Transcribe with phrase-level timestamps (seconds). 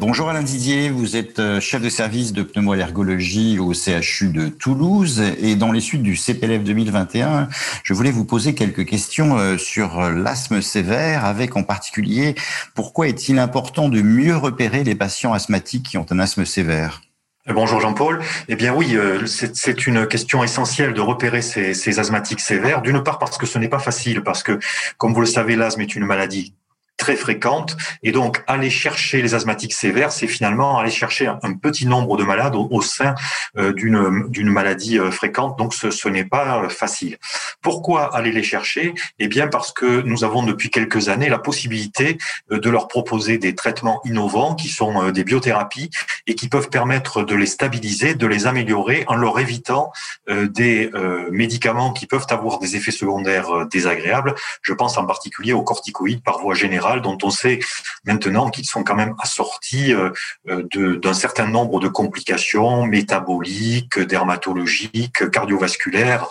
[0.00, 5.22] Bonjour Alain Didier, vous êtes euh, chef de service de pneumoallergologie au CHU de Toulouse
[5.42, 7.50] et dans les suites du CPLF 2021,
[7.84, 12.34] je voulais vous poser quelques questions euh, sur l'asthme sévère avec en particulier
[12.74, 17.02] pourquoi est-il important de mieux repérer les patients asthmatiques qui ont un asthme sévère?
[17.50, 18.22] Euh, Bonjour Jean-Paul.
[18.48, 18.96] Eh bien oui,
[19.26, 22.80] c'est une question essentielle de repérer ces, ces asthmatiques sévères.
[22.80, 24.60] D'une part parce que ce n'est pas facile, parce que
[24.96, 26.54] comme vous le savez, l'asthme est une maladie
[27.00, 27.76] très fréquente.
[28.04, 32.24] Et donc, aller chercher les asthmatiques sévères, c'est finalement aller chercher un, petit nombre de
[32.24, 33.14] malades au, sein
[33.56, 35.58] euh, d'une maladie euh, fréquente.
[35.58, 37.16] Donc, ce, ce n'est pas euh, facile.
[37.62, 38.94] Pourquoi aller les chercher?
[39.18, 42.18] Eh bien, parce que nous avons depuis quelques années la possibilité
[42.50, 45.90] de leur proposer des traitements innovants qui sont des biothérapies
[46.26, 49.92] et qui peuvent permettre de les stabiliser, de les améliorer en leur évitant
[50.28, 50.90] des
[51.30, 54.34] médicaments qui peuvent avoir des effets secondaires désagréables.
[54.62, 57.60] Je pense en particulier aux corticoïdes par voie générale dont on sait
[58.04, 60.10] maintenant qu'ils sont quand même assortis euh,
[60.48, 66.26] euh, d'un certain nombre de complications métaboliques, dermatologiques, cardiovasculaires,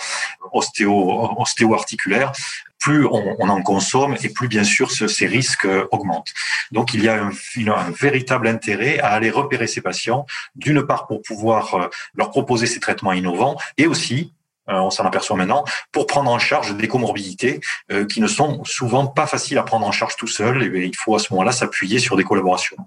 [0.52, 2.33] ostéo, ostéo-articulaires
[2.80, 6.33] plus on, en consomme et plus bien sûr ces risques augmentent.
[6.71, 11.21] Donc il y a un, véritable intérêt à aller repérer ces patients, d'une part pour
[11.21, 14.38] pouvoir euh, leur proposer ces traitements innovants et aussi euh,
[14.69, 17.59] on s'en aperçoit maintenant, pour prendre en charge des comorbidités
[17.91, 20.75] euh, qui ne sont souvent pas faciles à prendre en charge tout seul.
[20.75, 22.77] Et il faut à ce moment-là s'appuyer sur des collaborations.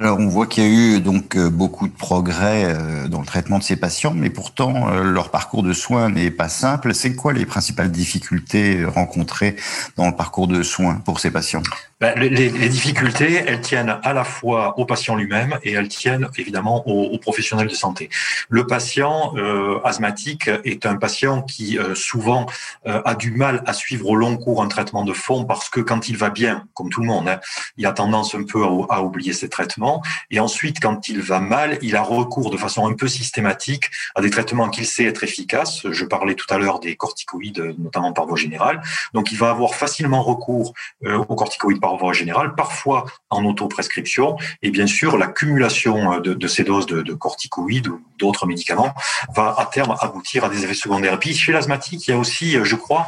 [0.00, 2.74] Alors on voit qu'il y a eu donc euh, beaucoup de progrès
[3.08, 6.94] dans le traitement de ces patients, mais pourtant leur parcours de soins n'est pas simple.
[6.94, 9.56] C'est quoi les principales difficultés rencontrées
[9.96, 11.62] dans le parcours de soins pour ces patients?
[12.04, 16.86] Ben, les, difficultés, elles tiennent à la fois au patient lui-même et elles tiennent évidemment
[16.86, 18.10] aux, professionnels de santé.
[18.50, 22.44] Le patient euh, asthmatique est un patient qui euh, souvent
[22.86, 25.80] euh, a du mal à suivre au long cours un traitement de fond parce que
[25.80, 27.40] quand il va bien, comme tout le monde, hein,
[27.78, 29.83] il a tendance un peu à, oublier ses traitements.
[30.30, 34.20] Et ensuite, quand il va mal, il a recours de façon un peu systématique à
[34.20, 35.86] des traitements qu'il sait être efficaces.
[35.90, 38.82] Je parlais tout à l'heure des corticoïdes, notamment par voie générale.
[39.12, 40.72] Donc, il va avoir facilement recours
[41.04, 44.36] euh, aux corticoïdes par voie générale, parfois en autoprescription.
[44.62, 48.94] Et bien sûr, l'accumulation de, de, ces doses de, de corticoïdes ou d'autres médicaments
[49.34, 51.18] va à terme aboutir à des effets secondaires.
[51.18, 53.06] Puis chez l'asthmatique, il y a aussi, je crois,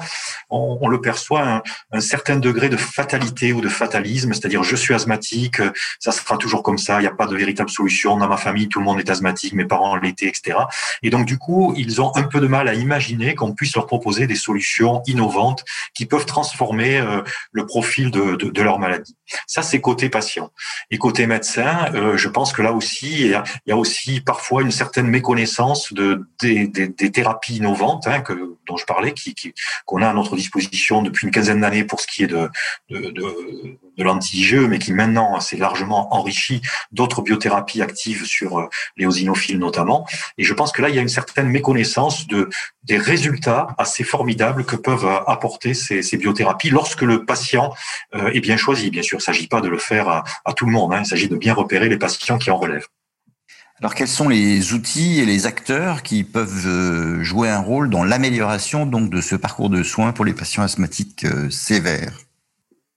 [0.50, 1.62] on, on le perçoit, un,
[1.92, 5.60] un, certain degré de fatalité ou de fatalisme, c'est-à-dire je suis asthmatique,
[5.98, 8.16] ça sera toujours comme ça, il n'y a pas de véritable solution.
[8.16, 10.58] Dans ma famille, tout le monde est asthmatique, mes parents l'étaient, etc.
[11.04, 13.86] Et donc du coup, ils ont un peu de mal à imaginer qu'on puisse leur
[13.86, 17.22] proposer des solutions innovantes qui peuvent transformer euh,
[17.52, 19.16] le profil de, leur maladie.
[19.46, 20.50] Ça, c'est côté patient.
[20.90, 24.72] Et côté médecin, euh, je pense que là aussi, il y, a, aussi parfois une
[24.72, 26.68] certaine méconnaissance de, des,
[27.12, 29.14] thérapies innovantes hein, que, dont je parlais,
[29.84, 32.48] qu'on a à notre disposition depuis une quinzaine d'années pour ce qui est de,
[32.90, 34.36] de, de, de lanti
[34.68, 36.55] mais qui maintenant s'est largement enrichi
[36.92, 40.06] d'autres biothérapies actives sur euh, les osinophiles notamment.
[40.38, 42.48] Et je pense que là, il y a une certaine méconnaissance de,
[42.84, 47.74] des résultats assez formidables que peuvent apporter ces, biothérapies lorsque le patient
[48.14, 48.90] euh, est bien choisi.
[48.90, 50.92] Bien sûr, il ne s'agit pas de le faire à, tout le monde.
[50.92, 51.00] Hein.
[51.04, 52.86] Il s'agit de bien repérer les patients qui en relèvent.
[53.80, 58.04] Alors, quels sont les outils et les acteurs qui peuvent euh, jouer un rôle dans
[58.04, 62.25] l'amélioration de ce parcours de soins pour les patients asthmatiques euh, sévères?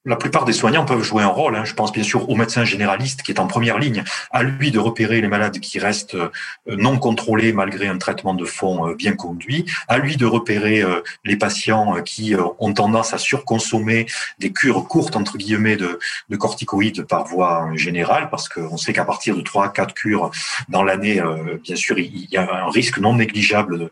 [0.05, 1.55] La plupart des soignants peuvent jouer un rôle.
[1.55, 1.65] Hein.
[1.65, 4.79] Je pense bien sûr au médecin généraliste qui est en première ligne, à lui de
[4.79, 6.29] repérer les malades qui restent euh,
[6.67, 11.01] non contrôlés malgré un traitement de fond euh, bien conduit, à lui de repérer euh,
[11.25, 14.05] les patients qui ont tendance à surconsommer
[14.39, 15.99] des cures courtes entre guillemets de,
[16.29, 20.31] de corticoïdes par voie générale, parce qu'on sait qu'à partir de trois, quatre cures
[20.69, 21.21] dans l'année,
[21.63, 23.89] bien sûr, il y a un risque non négligeable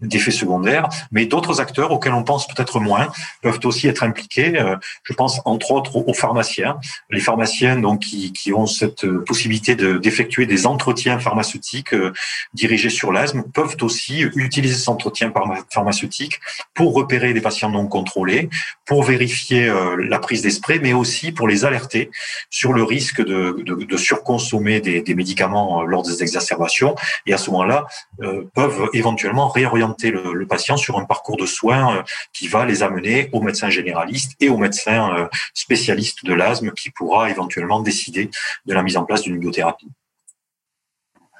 [0.00, 0.88] d'effets secondaires.
[1.10, 3.08] Mais d'autres acteurs auxquels on pense peut-être moins
[3.42, 4.62] peuvent aussi être impliqués.
[5.02, 6.78] Je pense entre autres aux pharmaciens.
[7.10, 12.12] Les pharmaciens donc qui, qui ont cette possibilité d'effectuer des entretiens pharmaceutiques euh,
[12.54, 15.32] dirigés sur l'asthme peuvent aussi utiliser cet entretien
[15.72, 16.40] pharmaceutique
[16.74, 18.48] pour repérer des patients non contrôlés,
[18.86, 22.10] pour vérifier euh, la prise d'esprit, mais aussi pour les alerter
[22.50, 26.94] sur le risque de, de, de surconsommer des, des, médicaments euh, lors des exacerbations.
[27.26, 27.86] Et à ce moment-là,
[28.22, 32.02] euh, peuvent éventuellement réorienter le, le, patient sur un parcours de soins
[32.32, 37.30] qui va les amener au médecin généraliste et au médecin spécialiste de l'asthme qui pourra
[37.30, 38.30] éventuellement décider
[38.66, 39.88] de la mise en place d'une biothérapie.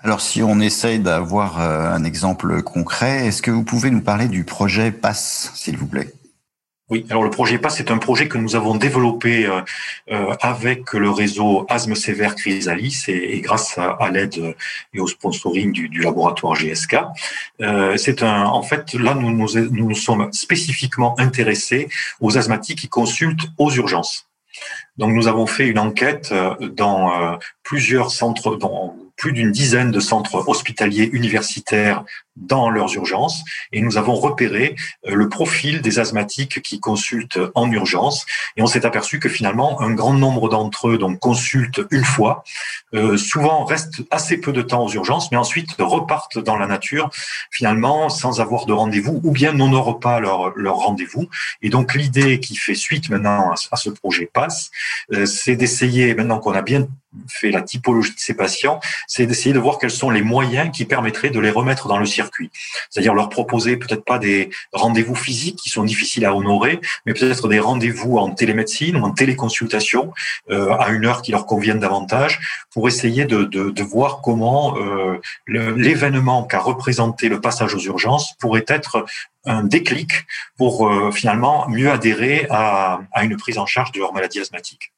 [0.03, 4.29] Alors, si on essaye d'avoir euh, un exemple concret, est-ce que vous pouvez nous parler
[4.29, 6.15] du projet PASS, s'il vous plaît?
[6.91, 9.61] Oui, alors le projet PASS c'est un projet que nous avons développé euh,
[10.11, 14.57] euh, avec le réseau Asthme Sévère Chrysalis et, grâce à, l'aide
[14.93, 16.97] et au sponsoring du, laboratoire GSK.
[17.61, 21.89] Euh, c'est un, en fait, là nous nous, nous nous sommes spécifiquement intéressés
[22.21, 24.27] aux asthmatiques qui consultent aux urgences.
[24.99, 30.49] Donc nous avons fait une enquête dans plusieurs centres, dans plus d'une dizaine de centres
[30.49, 32.05] hospitaliers universitaires
[32.37, 33.43] dans leurs urgences.
[33.71, 34.75] Et nous avons repéré
[35.07, 38.25] euh, le profil des asthmatiques qui consultent en urgence.
[38.57, 42.45] Et on s'est aperçu que finalement un grand nombre d'entre eux donc consultent une fois,
[42.95, 47.11] euh, souvent restent assez peu de temps aux urgences mais ensuite repartent dans la nature
[47.51, 51.29] finalement sans avoir de rendez-vous ou bien n'honorent pas leur, rendez-vous.
[51.61, 54.71] Et donc l'idée qui fait suite maintenant à, ce projet passe
[55.13, 56.89] euh, c'est d'essayer maintenant qu'on a bien
[57.29, 60.85] fait la typologie de ces patients, c'est d'essayer de voir quels sont les moyens qui
[60.85, 62.51] permettraient de les remettre dans le circuit.
[62.89, 67.49] C'est-à-dire leur proposer peut-être pas des rendez-vous physiques qui sont difficiles à honorer, mais peut-être
[67.49, 70.13] des rendez-vous en télémédecine ou en téléconsultation
[70.51, 72.41] euh, à une heure qui leur convienne davantage
[72.73, 78.35] pour essayer de, de, de voir comment euh, l'événement qu'a représenté le passage aux urgences
[78.39, 79.05] pourrait être
[79.45, 80.27] un déclic
[80.57, 84.93] pour euh, finalement mieux adhérer à, à une prise en charge de leur maladie asthmatique.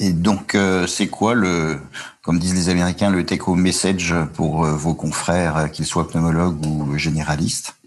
[0.00, 1.80] Et donc, euh, c'est quoi le,
[2.22, 6.64] comme disent les Américains, le take-home message pour euh, vos confrères, euh, qu'ils soient pneumologues
[6.64, 7.77] ou généralistes?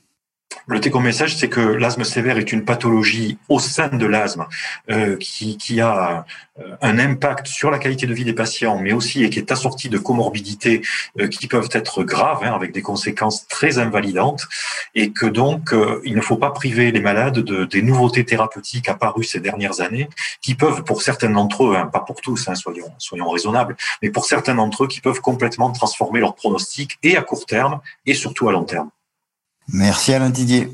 [0.71, 4.45] Le take message, c'est que l'asthme sévère est une pathologie au sein de l'asthme
[4.89, 6.25] euh, qui, a
[6.59, 9.51] euh, un impact sur la qualité de vie des patients, mais aussi et qui est
[9.51, 10.81] assortie de comorbidités
[11.19, 14.47] euh, qui peuvent être graves, hein, avec des conséquences très invalidantes,
[14.95, 19.25] et que donc il ne faut pas priver les malades de, des nouveautés thérapeutiques apparues
[19.25, 20.07] ces dernières années,
[20.41, 24.09] qui peuvent, pour certains d'entre eux, hein, pas pour tous, hein, soyons, soyons raisonnables, mais
[24.09, 28.13] pour certains d'entre eux, qui peuvent complètement transformer leur pronostic et à court terme et
[28.13, 28.89] surtout à long terme.
[29.73, 30.69] Merci Alain Didier.